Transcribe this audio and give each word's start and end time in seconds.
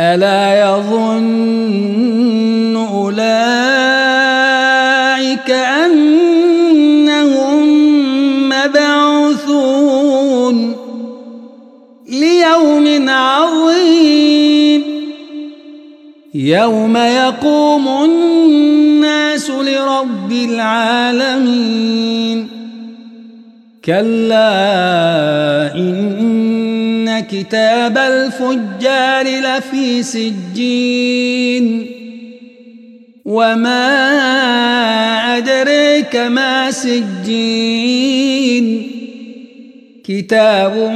ألا 0.00 0.60
يظن 0.60 2.76
أولئك 2.76 3.16
أنهم 5.50 7.66
مبعوثون 8.48 9.76
ليوم 12.08 13.08
عظيم. 13.08 14.82
يوم 16.34 16.96
يقوم 16.96 17.88
الناس 17.88 19.50
لرب 19.50 20.32
العالمين. 20.32 22.48
كلا 23.84 25.74
إن 25.74 26.65
كتاب 27.20 27.98
الفجار 27.98 29.26
لفي 29.26 30.02
سجين. 30.02 31.86
وما 33.24 33.86
أدريك 35.36 36.16
ما 36.16 36.70
سجين. 36.70 38.86
كتاب 40.04 40.92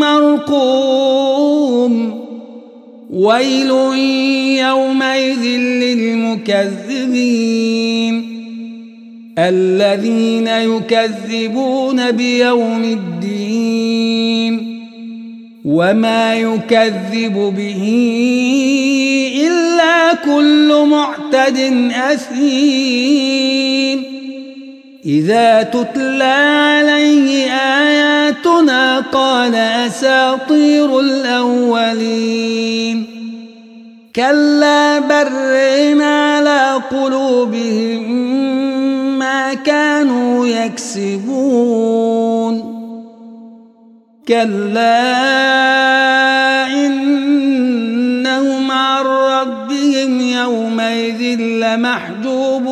مرقوم. 0.00 2.24
ويل 3.10 3.70
يومئذ 4.58 5.58
للمكذبين. 5.58 8.38
الذين 9.38 10.46
يكذبون 10.46 12.10
بيوم 12.10 12.84
الدين. 12.84 13.87
وما 15.68 16.34
يكذب 16.34 17.34
به 17.56 17.82
إلا 19.46 20.14
كل 20.14 20.86
معتد 20.90 21.90
أثيم 22.12 24.04
إذا 25.06 25.62
تتلى 25.62 26.24
عليه 26.24 27.52
آياتنا 27.52 29.00
قال 29.12 29.54
أساطير 29.54 31.00
الأولين 31.00 33.06
كلا 34.16 34.98
برين 34.98 36.02
على 36.02 36.82
قلوبهم 36.90 38.18
ما 39.18 39.54
كانوا 39.54 40.46
يكسبون 40.46 42.17
كلا 44.28 45.06
إنهم 46.86 48.70
عن 48.70 49.04
ربهم 49.04 50.20
يومئذ 50.20 51.40
لمحجوبون. 51.40 52.64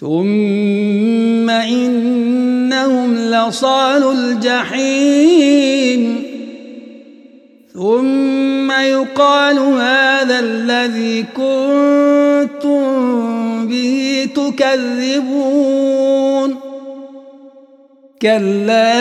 ثم 0.00 1.50
إنهم 1.50 3.16
لصال 3.16 4.02
الجحيم. 4.18 6.00
ثم 7.74 8.70
يقال 8.70 9.58
هذا 9.58 10.38
الذي 10.40 11.22
كنتم 11.22 12.80
به 13.68 14.28
تكذبون. 14.34 15.90
كلا 18.22 18.92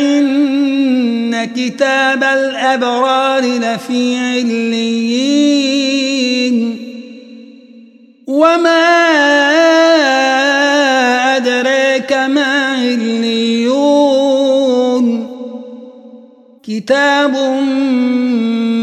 إن 0.00 1.44
كتاب 1.44 2.24
الأبرار 2.24 3.42
لفي 3.42 4.16
عليين 4.16 5.68
وما 8.26 8.98
أدريك 11.36 12.12
ما 12.12 12.66
عليون 12.74 14.08
كتاب 16.62 17.36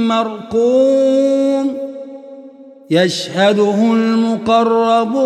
مرقوم 0.08 1.78
يشهده 2.92 3.76
المقربون 3.94 5.26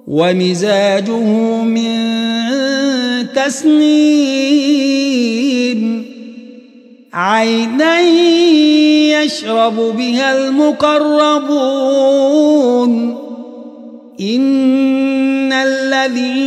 ومزاجه 0.08 1.24
من 1.64 1.98
تسنيم. 3.36 3.78
عينا 7.14 8.00
يشرب 9.22 9.76
بها 9.76 10.38
المقربون. 10.38 11.68
إن 14.22 15.54
الذين 15.54 16.47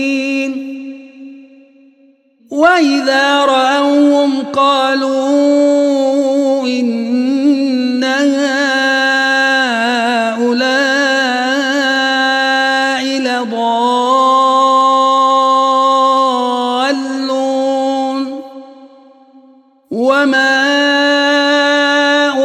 وإذا 2.51 3.45
رأوهم 3.45 4.43
قالوا 4.53 5.21
إن 6.67 8.03
هؤلاء 8.03 8.41
لضالون 13.19 14.01
وما 19.91 20.61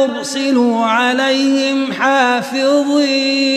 أرسلوا 0.03 0.85
عليهم 0.85 1.93
حافظين 1.93 3.56